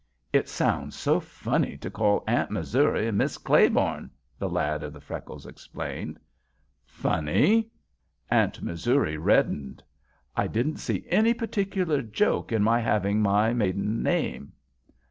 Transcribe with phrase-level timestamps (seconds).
[0.33, 5.45] "It sounds so funny to call Aunt Missouri ''Mis' Claiborne,'" the lad of the freckles
[5.45, 6.19] explained.
[6.83, 7.69] "Funny?"
[8.31, 9.83] Aunt Missouri reddened.
[10.35, 14.53] "I don't see any particular joke in my having my maiden name."